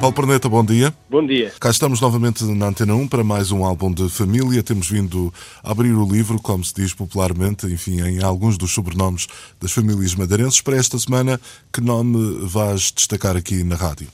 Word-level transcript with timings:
Paulo 0.00 0.14
Perneta, 0.14 0.48
bom 0.48 0.64
dia. 0.64 0.92
Bom 1.08 1.26
dia. 1.26 1.52
Cá 1.58 1.70
estamos 1.70 2.00
novamente 2.00 2.44
na 2.44 2.66
Antena 2.66 2.94
1 2.94 3.08
para 3.08 3.24
mais 3.24 3.50
um 3.50 3.64
álbum 3.64 3.90
de 3.90 4.08
família. 4.10 4.62
Temos 4.62 4.90
vindo 4.90 5.32
a 5.64 5.70
abrir 5.70 5.92
o 5.92 6.06
livro, 6.06 6.40
como 6.40 6.62
se 6.62 6.74
diz 6.74 6.92
popularmente, 6.92 7.66
enfim, 7.66 8.00
em 8.02 8.22
alguns 8.22 8.58
dos 8.58 8.72
sobrenomes 8.72 9.26
das 9.60 9.72
famílias 9.72 10.14
madeirenses. 10.14 10.60
Para 10.60 10.76
esta 10.76 10.98
semana, 10.98 11.40
que 11.72 11.80
nome 11.80 12.46
vais 12.46 12.92
destacar 12.92 13.36
aqui 13.36 13.64
na 13.64 13.74
rádio? 13.74 14.08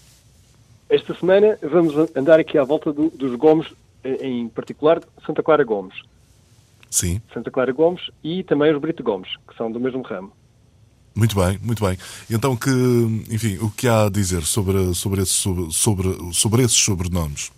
Esta 0.89 1.15
semana 1.15 1.59
vamos 1.63 1.95
andar 2.15 2.39
aqui 2.39 2.57
à 2.57 2.65
volta 2.65 2.93
do, 2.93 3.11
dos 3.11 3.35
Gomes, 3.35 3.67
em 4.05 4.49
particular 4.49 5.01
Santa 5.27 5.43
Clara 5.43 5.65
Gomes. 5.65 5.95
Sim. 6.91 7.21
Santa 7.33 7.51
Clara 7.51 7.73
Gomes 7.73 8.03
e 8.23 8.45
também 8.45 8.73
os 8.73 8.81
Brito 8.81 9.03
Gomes, 9.03 9.31
que 9.49 9.57
são 9.57 9.73
do 9.73 9.81
mesmo 9.81 10.03
ramo. 10.03 10.33
Muito 11.15 11.37
bem, 11.37 11.59
muito 11.63 11.85
bem. 11.85 11.97
Então, 12.31 12.57
que, 12.57 12.71
enfim, 13.31 13.59
o 13.59 13.71
que 13.71 13.87
há 13.87 14.07
a 14.07 14.11
dizer 14.11 14.43
sobre, 14.43 14.95
sobre, 14.95 15.23
esse, 15.23 15.33
sobre, 15.33 16.33
sobre 16.33 16.63
esses 16.63 16.77
sobrenomes? 16.77 17.53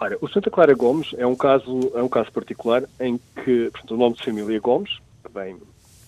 Ora, 0.00 0.16
o 0.20 0.28
Santa 0.28 0.50
Clara 0.50 0.74
Gomes 0.74 1.12
é 1.16 1.26
um 1.26 1.34
caso, 1.34 1.90
é 1.94 2.02
um 2.02 2.08
caso 2.08 2.30
particular 2.30 2.84
em 3.00 3.18
que, 3.42 3.70
portanto, 3.70 3.94
o 3.94 3.96
nome 3.96 4.16
de 4.16 4.24
família 4.24 4.60
Gomes, 4.60 4.98
vem 5.34 5.58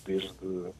desde 0.05 0.29
uh, 0.43 0.73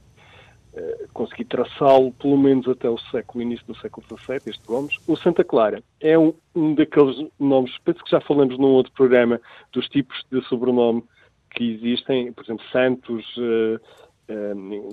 consegui 1.13 1.45
traçá-lo 1.45 2.11
pelo 2.13 2.37
menos 2.37 2.67
até 2.67 2.89
o 2.89 2.97
século, 2.97 3.41
início 3.41 3.65
do 3.67 3.75
século 3.75 4.05
XVII, 4.07 4.41
este 4.45 4.65
Gomes. 4.65 4.97
O 5.07 5.17
Santa 5.17 5.43
Clara 5.43 5.83
é 5.99 6.17
um, 6.17 6.33
um 6.55 6.73
daqueles 6.73 7.27
nomes, 7.39 7.77
penso 7.83 8.03
que 8.03 8.11
já 8.11 8.21
falamos 8.21 8.57
num 8.57 8.67
outro 8.67 8.91
programa, 8.93 9.41
dos 9.73 9.87
tipos 9.89 10.23
de 10.31 10.41
sobrenome 10.47 11.03
que 11.51 11.73
existem, 11.73 12.31
por 12.31 12.43
exemplo, 12.45 12.65
Santos, 12.71 13.25
uh, 13.37 13.79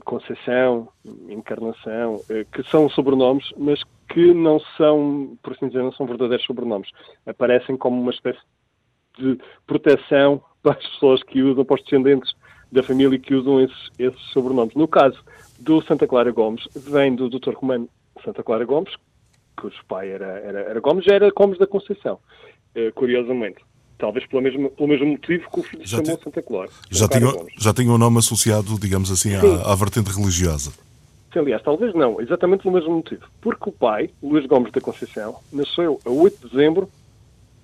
Conceição, 0.04 0.88
Encarnação, 1.28 2.22
eh, 2.28 2.44
que 2.52 2.62
são 2.64 2.88
sobrenomes, 2.88 3.52
mas 3.56 3.82
que 4.08 4.32
não 4.32 4.58
são, 4.76 5.36
por 5.42 5.52
assim 5.52 5.68
dizer, 5.68 5.82
não 5.82 5.92
são 5.92 6.06
verdadeiros 6.06 6.46
sobrenomes. 6.46 6.90
Aparecem 7.26 7.76
como 7.76 8.00
uma 8.00 8.10
espécie 8.10 8.40
de 9.18 9.38
proteção 9.66 10.42
para 10.62 10.72
as 10.72 10.86
pessoas 10.86 11.22
que 11.22 11.42
usam, 11.42 11.64
para 11.64 11.76
os 11.76 11.82
descendentes 11.82 12.34
da 12.70 12.82
família 12.82 13.18
que 13.18 13.34
usam 13.34 13.60
esses, 13.60 13.90
esses 13.98 14.20
sobrenomes. 14.32 14.74
No 14.74 14.88
caso 14.88 15.22
do 15.58 15.82
Santa 15.82 16.06
Clara 16.06 16.30
Gomes, 16.30 16.66
vem 16.74 17.14
do 17.14 17.28
Dr. 17.28 17.54
Romano 17.54 17.88
Santa 18.24 18.42
Clara 18.42 18.64
Gomes, 18.64 18.94
cujo 19.60 19.76
pai 19.86 20.10
era, 20.10 20.38
era, 20.40 20.60
era 20.60 20.80
Gomes, 20.80 21.04
já 21.04 21.14
era 21.14 21.30
Gomes 21.30 21.58
da 21.58 21.66
Conceição, 21.66 22.18
eh, 22.74 22.90
curiosamente. 22.92 23.58
Talvez 23.98 24.24
pelo 24.26 24.40
mesmo, 24.40 24.70
pelo 24.70 24.88
mesmo 24.88 25.06
motivo 25.06 25.50
que 25.50 25.60
o 25.60 25.62
filho 25.62 25.84
já 25.84 25.98
chamou 25.98 26.16
te... 26.16 26.24
Santa 26.24 26.40
Clara. 26.40 26.70
Já 26.88 27.08
tinha, 27.08 27.32
já 27.58 27.74
tinha 27.74 27.92
um 27.92 27.98
nome 27.98 28.18
associado, 28.18 28.78
digamos 28.78 29.10
assim, 29.10 29.34
à, 29.34 29.72
à, 29.72 29.74
vertente 29.74 30.10
religiosa. 30.10 30.70
Sim, 31.32 31.40
aliás, 31.40 31.60
talvez 31.62 31.92
não, 31.94 32.20
exatamente 32.20 32.62
pelo 32.62 32.74
mesmo 32.74 32.94
motivo. 32.94 33.22
Porque 33.40 33.68
o 33.68 33.72
pai, 33.72 34.08
Luís 34.22 34.46
Gomes 34.46 34.70
da 34.70 34.80
Conceição, 34.80 35.36
nasceu 35.52 36.00
a 36.06 36.10
8 36.10 36.46
de 36.46 36.48
dezembro 36.48 36.88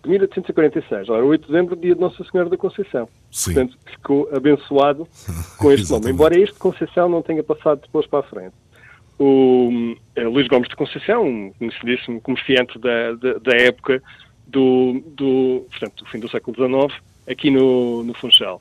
de 0.03 0.11
1846. 0.11 1.09
Ora, 1.09 1.25
8 1.25 1.41
de 1.41 1.47
dezembro, 1.53 1.77
dia 1.77 1.95
de 1.95 2.01
Nossa 2.01 2.25
Senhora 2.25 2.51
da 2.51 2.57
Conceição. 2.57 3.09
Sim. 3.31 3.55
Portanto, 3.55 3.79
ficou 3.87 4.29
abençoado 4.35 5.09
com 5.57 5.71
este 5.71 5.91
nome. 5.91 6.11
Embora 6.11 6.39
este 6.39 6.59
Conceição 6.59 7.09
não 7.09 7.23
tenha 7.23 7.45
passado 7.45 7.81
depois 7.81 8.07
para 8.09 8.19
a 8.19 8.23
frente. 8.25 8.55
O 9.19 9.95
é, 10.17 10.25
Luís 10.25 10.49
Gomes 10.49 10.69
de 10.69 10.75
Conceição, 10.75 11.25
um 11.25 11.53
conhecidíssimo 11.57 12.21
comerciante 12.21 12.77
da, 12.81 13.13
da, 13.13 13.39
da 13.39 13.57
época, 13.57 14.03
do, 14.47 15.03
do, 15.07 15.67
portanto, 15.71 16.05
do 16.05 16.11
fim 16.11 16.19
do 16.19 16.31
século 16.31 16.57
XIX, 16.57 17.03
aqui 17.29 17.51
no, 17.51 18.05
no 18.05 18.15
Funchal. 18.15 18.61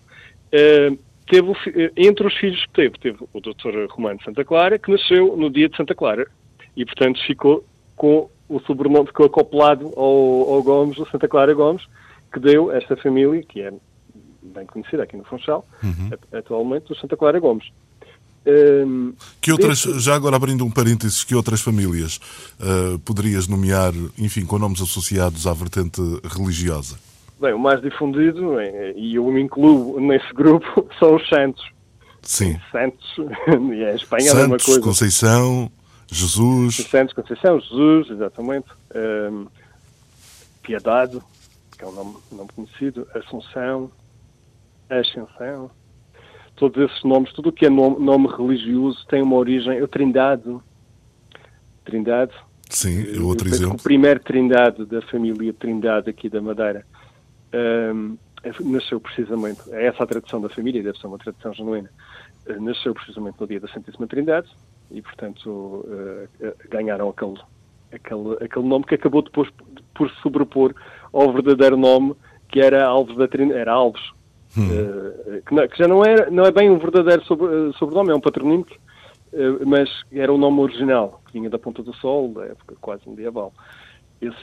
Uh, 0.54 0.98
teve, 1.28 1.52
eh, 1.76 1.92
entre 1.98 2.28
os 2.28 2.34
filhos 2.36 2.64
que 2.66 2.74
teve, 2.74 3.00
teve 3.00 3.18
o 3.34 3.40
Dr. 3.40 3.88
Romano 3.90 4.20
Santa 4.24 4.44
Clara, 4.44 4.78
que 4.78 4.92
nasceu 4.92 5.36
no 5.36 5.50
dia 5.50 5.70
de 5.70 5.76
Santa 5.76 5.96
Clara, 5.96 6.28
e, 6.76 6.86
portanto, 6.86 7.20
ficou 7.26 7.64
com 7.96 8.30
o 8.50 8.60
sobrenome, 8.62 9.08
ficou 9.08 9.26
acoplado 9.26 9.92
ao, 9.96 10.54
ao 10.54 10.64
Gomes, 10.64 10.98
o 10.98 11.06
Santa 11.08 11.28
Clara 11.28 11.54
Gomes, 11.54 11.84
que 12.32 12.40
deu 12.40 12.72
esta 12.72 12.96
família, 12.98 13.44
que 13.44 13.62
é 13.62 13.72
bem 14.42 14.66
conhecida 14.66 15.04
aqui 15.04 15.16
no 15.16 15.24
Funchal, 15.24 15.66
uhum. 15.84 16.10
atualmente, 16.32 16.92
o 16.92 16.96
Santa 16.96 17.16
Clara 17.16 17.40
Gomes. 17.40 17.66
Um, 18.46 19.14
que 19.40 19.52
outras, 19.52 19.80
já 19.80 20.16
agora 20.16 20.36
abrindo 20.36 20.66
um 20.66 20.72
parênteses, 20.72 21.24
que 21.24 21.34
outras 21.34 21.62
famílias 21.62 22.20
uh, 22.60 23.00
poderias 23.00 23.48
nomear, 23.48 23.94
enfim, 24.18 24.46
com 24.46 24.60
nomes 24.60 24.82
associados 24.82 25.48
à 25.48 25.54
vertente 25.54 26.02
religiosa? 26.24 26.98
Bem, 27.40 27.54
o 27.54 27.60
mais 27.60 27.82
difundido, 27.82 28.62
e 28.96 29.16
eu 29.16 29.26
me 29.32 29.42
incluo 29.42 30.00
nesse 30.00 30.32
grupo, 30.34 30.88
são 31.00 31.16
os 31.16 31.28
santos. 31.30 31.64
Sim. 32.22 32.60
Santos, 32.72 33.16
e 33.74 33.84
a 33.86 33.96
Espanha 33.96 34.32
Santos, 34.32 34.42
é 34.42 34.46
uma 34.46 34.58
coisa. 34.58 34.82
Conceição, 34.82 35.72
Jesus. 36.08 36.76
Santos, 36.90 37.14
Conceição, 37.14 37.60
Jesus, 37.60 38.10
exatamente. 38.12 38.68
Um, 38.96 39.48
Piedade, 40.62 41.20
que 41.78 41.84
é 41.84 41.88
um 41.88 41.92
nome, 41.92 42.16
um 42.32 42.36
nome 42.38 42.50
conhecido. 42.56 43.06
Assunção, 43.14 43.92
Ascensão 44.90 45.70
todos 46.56 46.84
esses 46.84 47.04
nomes, 47.04 47.32
tudo 47.34 47.50
o 47.50 47.52
que 47.52 47.66
é 47.66 47.70
nome, 47.70 48.04
nome 48.04 48.28
religioso 48.28 49.06
tem 49.08 49.22
uma 49.22 49.36
origem, 49.36 49.80
a 49.80 49.88
Trindade. 49.88 50.58
Trindade. 51.84 52.34
Sim, 52.70 53.16
é 53.16 53.20
outro 53.20 53.48
exemplo. 53.48 53.76
O 53.76 53.84
primeiro 53.84 54.20
Trindade 54.20 54.86
da 54.86 55.02
família 55.02 55.54
Trindade 55.54 56.10
aqui 56.10 56.30
da 56.30 56.42
Madeira 56.42 56.86
um, 57.94 58.18
nasceu 58.62 59.00
precisamente, 59.00 59.62
é 59.72 59.88
essa 59.88 60.04
a 60.04 60.08
tradição 60.08 60.42
da 60.42 60.50
família, 60.50 60.84
deve 60.84 60.98
ser 60.98 61.08
uma 61.08 61.18
tradição 61.18 61.54
genuína, 61.54 61.90
uh, 62.48 62.62
nasceu 62.62 62.94
precisamente 62.94 63.40
no 63.40 63.48
dia 63.48 63.60
da 63.60 63.68
Santíssima 63.68 64.08
Trindade 64.08 64.50
e, 64.92 65.02
portanto, 65.02 65.48
uh, 65.48 66.28
ganharam 66.70 67.10
aquele, 67.10 67.40
aquele, 67.92 68.44
aquele 68.44 68.68
nome 68.68 68.86
que 68.86 68.96
acabou 68.96 69.22
depois 69.22 69.50
por 69.94 70.10
sobrepor 70.22 70.74
ao 71.12 71.32
verdadeiro 71.32 71.78
nome 71.78 72.16
que 72.50 72.60
era 72.60 72.86
Alves 72.86 73.18
da 73.18 73.28
Trindade, 73.28 73.60
era 73.60 73.72
Alves, 73.72 74.04
Hum. 74.58 74.68
Uh, 74.68 75.42
que, 75.44 75.56
não, 75.56 75.68
que, 75.68 75.78
já 75.78 75.88
não 75.88 76.04
é, 76.04 76.30
não 76.30 76.46
é 76.46 76.52
bem 76.52 76.70
um 76.70 76.78
verdadeiro 76.78 77.24
sobre, 77.26 77.48
uh, 77.48 77.74
sobrenome, 77.74 78.12
é 78.12 78.16
um 78.16 78.22
patronímico, 78.22 78.72
uh, 79.34 79.68
mas 79.68 79.90
era 80.12 80.32
o 80.32 80.38
nome 80.38 80.60
original, 80.60 81.22
que 81.26 81.34
vinha 81.34 81.50
da 81.50 81.58
Ponta 81.58 81.82
do 81.82 81.94
Sol, 81.96 82.30
da 82.34 82.46
época 82.46 82.76
quase 82.80 83.02
medieval, 83.08 83.52
esse, 84.22 84.36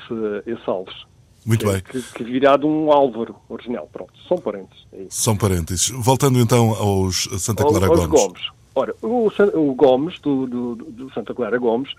esse 0.46 0.68
Alves. 0.68 1.08
Muito 1.46 1.64
que, 1.64 1.72
bem. 1.72 1.80
Que, 1.80 2.02
que 2.12 2.24
virá 2.24 2.56
de 2.56 2.66
um 2.66 2.92
Álvaro 2.92 3.36
original, 3.48 3.88
pronto, 3.92 4.12
são 4.28 4.36
parentes. 4.36 4.86
É 4.92 5.06
são 5.08 5.36
parentes. 5.36 5.90
Voltando 5.90 6.38
então 6.38 6.70
aos 6.74 7.28
Santa 7.38 7.64
Clara 7.64 7.86
aos, 7.86 8.06
Gomes. 8.06 8.10
Gomes. 8.10 8.42
Ora, 8.74 8.94
o, 9.02 9.30
o 9.54 9.74
Gomes, 9.74 10.18
do, 10.20 10.46
do, 10.46 10.74
do 10.74 11.12
Santa 11.12 11.34
Clara 11.34 11.58
Gomes, 11.58 11.94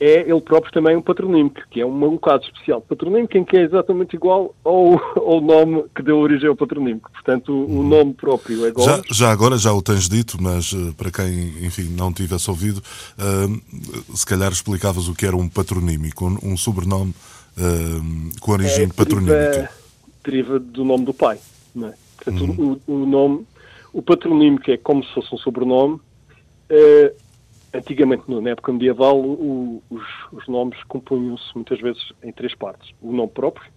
é 0.00 0.20
ele 0.20 0.40
próprio 0.40 0.72
também 0.72 0.96
um 0.96 1.02
patronímico, 1.02 1.60
que 1.70 1.80
é 1.80 1.86
um, 1.86 2.04
um 2.04 2.16
caso 2.16 2.44
especial 2.44 2.80
de 2.80 2.86
patronímico 2.86 3.36
em 3.36 3.44
que 3.44 3.56
é 3.56 3.62
exatamente 3.62 4.14
igual 4.14 4.54
ao, 4.64 4.92
ao 5.18 5.40
nome 5.40 5.84
que 5.94 6.02
deu 6.02 6.18
origem 6.18 6.48
ao 6.48 6.54
patronímico. 6.54 7.10
Portanto, 7.10 7.52
o, 7.52 7.64
o 7.64 7.80
hum. 7.80 7.88
nome 7.88 8.14
próprio 8.14 8.64
é 8.64 8.70
Gomes. 8.70 8.88
Já, 8.88 9.02
já, 9.10 9.32
agora 9.32 9.58
já 9.58 9.72
o 9.72 9.82
tens 9.82 10.08
dito, 10.08 10.40
mas 10.40 10.72
uh, 10.72 10.94
para 10.94 11.10
quem, 11.10 11.66
enfim, 11.66 11.84
não 11.96 12.12
tivesse 12.12 12.48
ouvido, 12.48 12.78
uh, 12.78 14.16
se 14.16 14.24
calhar 14.24 14.52
explicavas 14.52 15.08
o 15.08 15.14
que 15.14 15.26
era 15.26 15.36
um 15.36 15.48
patronímico, 15.48 16.26
um, 16.26 16.52
um 16.52 16.56
sobrenome 16.56 17.12
uh, 17.56 18.40
com 18.40 18.52
origem 18.52 18.84
é, 18.84 18.88
patronímica. 18.88 19.70
Deriva 20.24 20.60
do 20.60 20.84
nome 20.84 21.04
do 21.04 21.14
pai, 21.14 21.38
não 21.74 21.88
é? 21.88 21.94
Portanto, 22.16 22.44
uhum. 22.44 22.80
o, 22.86 22.92
o, 22.92 23.06
nome, 23.06 23.46
o 23.92 24.02
patronímico 24.02 24.70
é 24.70 24.76
como 24.76 25.04
se 25.04 25.12
fosse 25.12 25.34
um 25.34 25.38
sobrenome, 25.38 25.94
uh, 25.94 27.27
Antigamente, 27.72 28.24
na 28.28 28.50
época 28.50 28.72
medieval, 28.72 29.20
o, 29.20 29.82
os, 29.90 30.02
os, 30.32 30.48
nomes 30.48 30.82
compunham-se 30.84 31.44
muitas 31.54 31.78
vezes 31.80 32.12
em 32.22 32.32
três 32.32 32.54
partes. 32.54 32.94
O 33.02 33.12
nome 33.12 33.28
próprio, 33.28 33.70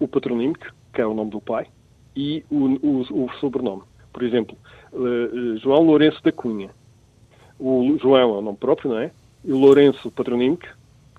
o 0.00 0.08
patronímico, 0.08 0.66
que 0.92 1.00
é 1.00 1.06
o 1.06 1.14
nome 1.14 1.30
do 1.30 1.40
pai, 1.40 1.68
e 2.16 2.44
o, 2.50 2.64
o, 2.84 3.24
o 3.24 3.32
sobrenome. 3.34 3.82
Por 4.12 4.24
exemplo, 4.24 4.56
uh, 4.92 5.56
João 5.58 5.84
Lourenço 5.84 6.20
da 6.22 6.32
Cunha. 6.32 6.70
O 7.60 7.96
João 8.00 8.18
é 8.18 8.26
o 8.26 8.40
nome 8.40 8.58
próprio, 8.58 8.90
não 8.90 8.98
é? 8.98 9.12
E 9.44 9.52
o 9.52 9.56
Lourenço, 9.58 10.08
o 10.08 10.10
patronímico, 10.10 10.66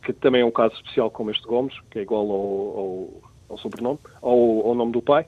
que 0.04 0.12
também 0.12 0.42
é 0.42 0.45
um 0.45 0.51
caso 0.51 0.75
especial 0.75 1.10
como 1.10 1.31
este 1.31 1.48
Gomes, 1.48 1.74
que 1.89 2.00
é 2.00 2.01
igual 2.01 2.30
ao, 2.30 2.80
ao, 2.80 3.10
ao 3.50 3.57
sobrenome, 3.57 4.00
ao, 4.21 4.68
ao, 4.68 4.75
nome 4.75 4.92
do 4.92 5.01
pai. 5.01 5.25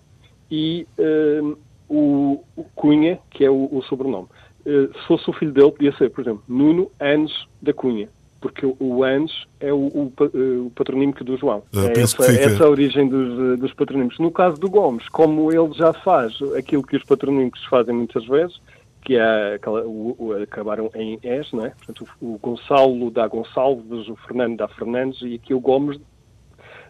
E 0.50 0.86
uh, 1.00 1.58
o, 1.88 2.44
Cunha, 2.76 3.18
que 3.30 3.46
é 3.46 3.50
o 3.50 3.82
sobrenome. 3.84 4.28
Eh, 4.66 4.90
se 4.94 5.08
fosse 5.08 5.30
o 5.30 5.34
filho 5.34 5.52
dele, 5.52 5.72
podia 5.72 5.96
ser, 5.98 6.10
por 6.10 6.22
exemplo, 6.22 6.44
Nuno 6.48 6.92
Anos 7.00 7.48
da 7.62 7.74
Cunha. 7.74 8.08
porque 8.42 8.66
o 8.66 9.04
Anjos 9.04 9.48
é 9.60 9.72
o, 9.72 9.78
o, 9.78 10.14
o 10.66 10.72
patronímico 10.76 11.24
do 11.24 11.38
João. 11.38 11.62
Ah, 11.74 11.86
é 11.96 12.02
essa, 12.02 12.24
fica... 12.24 12.44
essa 12.44 12.66
a 12.66 12.70
origem 12.70 13.08
dos, 13.08 13.60
dos 13.60 13.74
patronímicos. 13.74 14.18
No 14.18 14.32
caso 14.32 14.60
do 14.60 14.70
Gomes, 14.70 15.08
como 15.10 15.52
ele 15.52 15.72
já 15.74 15.94
faz 15.94 16.34
aquilo 16.58 16.82
que 16.82 16.98
os 16.98 17.04
patronímicos 17.04 17.64
fazem 17.66 17.94
muitas 17.94 18.26
vezes, 18.26 18.60
que 19.04 19.16
é 19.16 19.56
aquela, 19.56 19.84
o, 19.84 20.16
o, 20.18 20.34
acabaram 20.42 20.90
em 20.96 21.20
S, 21.22 21.56
não 21.56 21.66
é? 21.66 21.70
Portanto, 21.70 22.08
o, 22.20 22.34
o 22.34 22.40
Gonçalo 22.40 23.12
dá 23.12 23.28
Gonçalves, 23.28 24.08
o 24.10 24.16
Fernando 24.16 24.58
dá 24.58 24.68
Fernandes 24.68 25.22
e 25.22 25.36
aqui 25.36 25.54
o 25.54 25.60
Gomes 25.60 26.00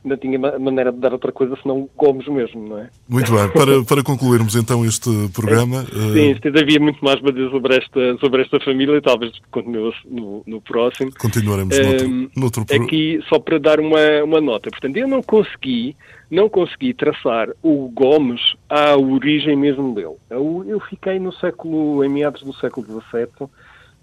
não 0.04 0.18
tinha 0.18 0.38
maneira 0.40 0.92
de 0.92 1.00
dar 1.00 1.14
outra 1.14 1.32
coisa 1.32 1.56
senão 1.62 1.90
Gomes 1.96 2.28
mesmo, 2.28 2.68
não 2.68 2.80
é? 2.80 2.90
Muito 3.08 3.32
bem. 3.32 3.50
Para, 3.50 3.84
para 3.86 4.04
concluirmos 4.04 4.56
então 4.56 4.84
este 4.84 5.10
programa... 5.34 5.82
É, 5.82 6.14
sim, 6.14 6.34
uh... 6.34 6.60
havia 6.60 6.80
muito 6.80 7.04
mais 7.04 7.20
para 7.20 7.32
dizer 7.32 7.50
sobre 7.52 7.78
esta, 7.78 8.18
sobre 8.18 8.42
esta 8.42 8.60
família 8.60 8.98
e 8.98 9.02
talvez 9.02 9.32
continue 9.52 9.94
no, 10.06 10.44
no 10.46 10.62
próximo. 10.62 11.12
Continuaremos 11.20 11.78
um, 11.78 11.84
noutro, 11.84 12.32
noutro 12.36 12.66
programa. 12.66 12.88
Aqui, 12.88 13.20
só 13.30 13.40
para 13.40 13.60
dar 13.60 13.80
uma, 13.80 14.24
uma 14.24 14.42
nota. 14.42 14.70
Portanto, 14.70 14.98
eu 14.98 15.08
não 15.08 15.22
consegui, 15.22 15.96
não 16.30 16.50
consegui 16.50 16.94
traçar 16.94 17.50
o 17.62 17.90
Gomes 17.90 18.42
à 18.70 18.96
origem 18.98 19.56
mesmo 19.56 19.94
dele. 19.94 20.16
Eu, 20.30 20.66
eu 20.68 20.80
fiquei 20.80 21.20
no 21.20 21.32
século, 21.34 22.04
em 22.04 22.10
meados 22.10 22.42
do 22.42 22.54
século 22.54 22.86
XVII, 22.88 23.48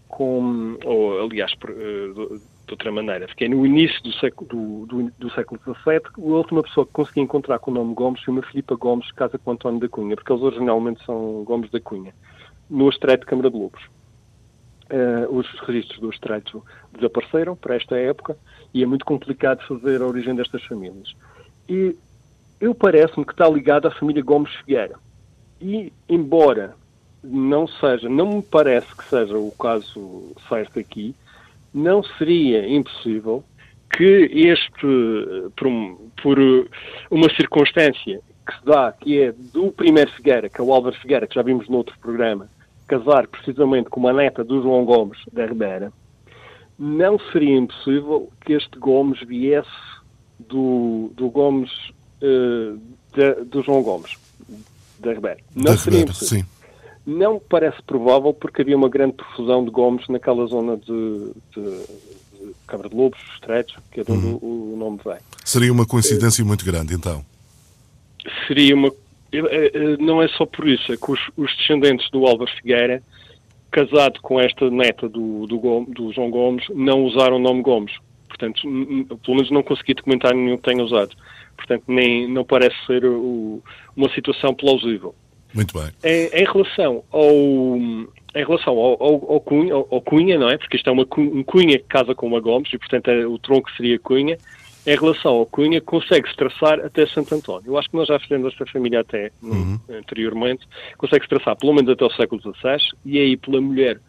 com, 0.08 0.76
ou 0.84 1.24
aliás, 1.24 1.52
uh, 1.52 2.40
de 2.68 2.74
outra 2.74 2.92
maneira. 2.92 3.26
Fiquei 3.28 3.48
no 3.48 3.64
início 3.66 4.00
do 4.02 4.12
século, 4.12 4.48
do, 4.48 4.86
do, 4.86 5.12
do 5.18 5.30
século 5.30 5.60
XVII, 5.62 6.00
a 6.16 6.20
última 6.20 6.62
pessoa 6.62 6.86
que 6.86 6.92
consegui 6.92 7.20
encontrar 7.20 7.58
com 7.58 7.70
o 7.70 7.74
nome 7.74 7.94
Gomes 7.94 8.22
foi 8.22 8.32
uma 8.32 8.42
Filipa 8.42 8.76
Gomes, 8.76 9.10
casa 9.12 9.38
com 9.38 9.52
António 9.52 9.80
da 9.80 9.88
Cunha, 9.88 10.14
porque 10.14 10.32
eles 10.32 10.42
originalmente 10.42 11.04
são 11.04 11.42
Gomes 11.44 11.70
da 11.70 11.80
Cunha, 11.80 12.14
no 12.68 12.88
Estreito 12.88 13.20
de 13.20 13.26
Câmara 13.26 13.50
de 13.50 13.56
Lobos. 13.56 13.82
Uh, 14.90 15.36
os 15.36 15.46
registros 15.60 16.00
do 16.00 16.08
Estreito 16.08 16.64
desapareceram 16.94 17.54
para 17.54 17.76
esta 17.76 17.96
época 17.96 18.38
e 18.72 18.82
é 18.82 18.86
muito 18.86 19.04
complicado 19.04 19.66
fazer 19.66 20.00
a 20.00 20.06
origem 20.06 20.34
destas 20.34 20.62
famílias. 20.64 21.14
E 21.68 21.94
eu 22.60 22.74
parece-me 22.74 23.24
que 23.24 23.32
está 23.32 23.48
ligado 23.48 23.86
à 23.86 23.90
família 23.90 24.22
Gomes 24.22 24.54
Figueira. 24.56 24.98
E, 25.60 25.92
embora 26.08 26.74
não 27.22 27.66
seja, 27.66 28.08
não 28.08 28.36
me 28.36 28.42
parece 28.42 28.94
que 28.96 29.04
seja 29.04 29.36
o 29.36 29.50
caso 29.52 30.32
certo 30.48 30.78
aqui, 30.78 31.14
não 31.78 32.02
seria 32.02 32.68
impossível 32.68 33.44
que 33.90 34.30
este, 34.32 35.50
por, 35.56 35.66
um, 35.66 36.10
por, 36.22 36.38
uma 37.10 37.34
circunstância 37.34 38.20
que 38.46 38.58
se 38.58 38.64
dá, 38.64 38.92
que 38.92 39.20
é 39.20 39.32
do 39.32 39.72
primeiro 39.72 40.10
Figueira, 40.12 40.48
que 40.48 40.60
é 40.60 40.64
o 40.64 40.72
Álvaro 40.72 40.96
Figueira, 40.96 41.26
que 41.26 41.34
já 41.34 41.42
vimos 41.42 41.68
no 41.68 41.78
outro 41.78 41.98
programa, 42.00 42.48
casar 42.86 43.26
precisamente 43.28 43.88
com 43.90 44.00
uma 44.00 44.12
neta 44.12 44.42
do 44.42 44.62
João 44.62 44.84
Gomes 44.84 45.18
da 45.32 45.46
Ribeira, 45.46 45.92
não 46.78 47.18
seria 47.32 47.56
impossível 47.56 48.30
que 48.44 48.52
este 48.52 48.78
Gomes 48.78 49.20
viesse 49.26 49.68
do, 50.38 51.10
do 51.14 51.28
Gomes 51.28 51.70
uh, 52.22 52.78
do 53.46 53.62
João 53.62 53.82
Gomes 53.82 54.16
da 55.00 55.12
Ribeira. 55.12 55.38
Não 55.54 55.64
da 55.72 55.76
seria 55.76 56.00
Ribeira, 56.00 56.16
impossível. 56.16 56.44
Sim. 56.44 56.57
Não 57.08 57.40
parece 57.40 57.82
provável 57.84 58.34
porque 58.34 58.60
havia 58.60 58.76
uma 58.76 58.90
grande 58.90 59.14
profusão 59.14 59.64
de 59.64 59.70
Gomes 59.70 60.06
naquela 60.08 60.44
zona 60.44 60.76
de, 60.76 61.32
de, 61.54 61.62
de 62.34 62.54
Cabra 62.66 62.86
de 62.86 62.94
Lobos, 62.94 63.18
Estretos, 63.32 63.74
que 63.90 64.00
é 64.00 64.04
de 64.04 64.12
onde 64.12 64.26
uhum. 64.26 64.38
o, 64.42 64.74
o, 64.74 64.76
nome 64.76 65.00
vem. 65.02 65.16
Seria 65.42 65.72
uma 65.72 65.86
coincidência 65.86 66.44
muito 66.44 66.66
grande, 66.66 66.92
então? 66.92 67.24
Seria 68.46 68.74
uma. 68.74 68.88
Eh, 69.32 69.70
eh, 69.72 69.96
não 69.98 70.22
é 70.22 70.28
só 70.28 70.44
por 70.44 70.68
isso, 70.68 70.92
é 70.92 70.98
que 70.98 71.10
os, 71.10 71.18
os 71.34 71.56
descendentes 71.56 72.10
do 72.10 72.26
Álvaro 72.26 72.50
Figueira, 72.58 73.02
casado 73.70 74.20
com 74.20 74.38
esta 74.38 74.68
neta 74.70 75.08
do, 75.08 75.46
do, 75.46 75.86
do 75.88 76.12
João 76.12 76.30
Gomes, 76.30 76.66
não 76.74 77.04
usaram 77.04 77.36
o 77.36 77.40
nome 77.40 77.62
Gomes. 77.62 77.94
Portanto, 78.28 78.60
pelo 78.60 79.34
menos 79.34 79.50
não 79.50 79.62
consegui 79.62 79.94
documentar 79.94 80.34
nenhum 80.34 80.58
que 80.58 80.64
tenha 80.64 80.84
usado. 80.84 81.16
Portanto, 81.56 81.84
nem, 81.88 82.28
não 82.28 82.44
parece 82.44 82.76
ser 82.86 83.06
o, 83.06 83.62
uma 83.96 84.12
situação 84.12 84.52
plausível. 84.52 85.14
Muito 85.54 85.78
bem. 85.78 85.90
Em, 86.04 86.26
em 86.40 86.44
relação 86.44 87.02
ao 87.10 88.18
em 88.34 88.44
relação 88.44 88.74
ao, 88.74 89.02
ao, 89.02 89.32
ao, 89.32 89.40
cunha, 89.40 89.74
ao, 89.74 90.00
Cunha, 90.02 90.38
não 90.38 90.48
é? 90.48 90.58
Porque 90.58 90.76
isto 90.76 90.88
é 90.88 90.92
uma 90.92 91.06
um 91.16 91.42
Cunha 91.42 91.78
que 91.78 91.84
casa 91.84 92.14
com 92.14 92.26
uma 92.26 92.40
Gomes 92.40 92.72
e, 92.72 92.78
portanto, 92.78 93.08
é, 93.08 93.26
o 93.26 93.38
tronco 93.38 93.70
seria 93.72 93.98
Cunha. 93.98 94.38
Em 94.86 94.96
relação 94.96 95.32
ao 95.32 95.46
Cunha, 95.46 95.80
consegue-se 95.80 96.36
traçar 96.36 96.80
até 96.80 97.06
Santo 97.06 97.34
António. 97.34 97.72
Eu 97.72 97.78
acho 97.78 97.90
que 97.90 97.96
nós 97.96 98.06
já 98.06 98.18
fizemos 98.18 98.52
esta 98.52 98.64
família 98.66 99.00
até 99.00 99.30
uhum. 99.42 99.78
anteriormente. 99.90 100.66
Consegue-se 100.96 101.28
traçar 101.28 101.56
pelo 101.56 101.74
menos 101.74 101.90
até 101.90 102.04
o 102.04 102.10
século 102.10 102.40
XVI 102.40 102.78
e 103.04 103.18
aí 103.18 103.36
pela 103.36 103.60
mulher 103.60 104.00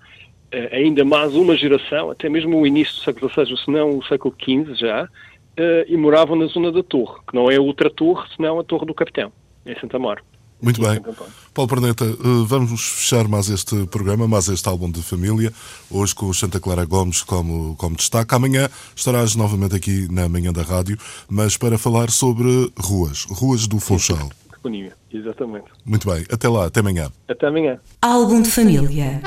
eh, 0.52 0.78
ainda 0.78 1.06
mais 1.06 1.36
uma 1.36 1.56
geração, 1.56 2.10
até 2.12 2.28
mesmo 2.28 2.60
o 2.60 2.66
início 2.66 2.96
do 2.96 3.02
século 3.02 3.30
XVI, 3.30 3.58
se 3.58 3.72
não 3.72 3.98
o 3.98 4.06
século 4.06 4.34
XV 4.42 4.76
já, 4.76 5.08
eh, 5.58 5.86
e 5.88 5.98
moravam 5.98 6.36
na 6.36 6.46
zona 6.46 6.72
da 6.72 6.82
Torre, 6.82 7.20
que 7.28 7.36
não 7.36 7.52
é 7.52 7.60
outra 7.60 7.90
torre, 7.90 8.28
senão 8.36 8.60
a 8.60 8.64
Torre 8.64 8.86
do 8.86 8.94
Capitão, 8.94 9.32
em 9.66 9.78
Santa 9.80 9.98
Amaro. 9.98 10.24
Muito 10.62 10.82
bem. 10.82 11.02
Paulo 11.54 11.70
Perneta, 11.70 12.06
eh, 12.06 12.18
vamos 12.46 12.82
fechar 12.82 13.28
mais 13.28 13.50
este 13.50 13.86
programa, 13.88 14.28
mais 14.28 14.48
este 14.50 14.68
álbum 14.68 14.92
de 14.92 15.02
família, 15.02 15.54
hoje 15.90 16.14
com 16.14 16.28
o 16.28 16.34
Santa 16.34 16.60
Clara 16.60 16.86
Gomes 16.86 17.24
como, 17.24 17.76
como 17.76 17.96
destaque. 17.96 18.36
Amanhã 18.36 18.70
estarás 18.96 19.36
novamente 19.36 19.76
aqui 19.76 20.08
na 20.12 20.28
manhã 20.28 20.52
da 20.52 20.62
rádio, 20.62 20.98
mas 21.30 21.58
para 21.58 21.78
falar 21.78 22.10
sobre 22.10 22.72
ruas, 22.78 23.24
ruas 23.24 23.68
do 23.68 23.80
Funchal. 23.80 24.30
Disponível, 24.50 24.92
exatamente. 25.12 25.68
Muito 25.86 26.10
bem, 26.10 26.26
até 26.32 26.50
lá, 26.50 26.66
até 26.66 26.82
amanhã. 26.82 27.10
Até 27.28 27.48
amanhã. 27.48 27.80
Álbum 28.02 28.42
de 28.42 28.52
família. 28.52 29.22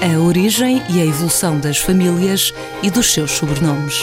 A 0.00 0.18
origem 0.20 0.82
e 0.90 1.00
a 1.00 1.04
evolução 1.04 1.58
das 1.58 1.78
famílias 1.78 2.54
e 2.82 2.90
dos 2.90 3.12
seus 3.12 3.32
sobrenomes. 3.32 4.02